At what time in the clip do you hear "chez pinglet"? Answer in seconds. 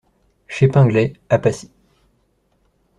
0.47-1.13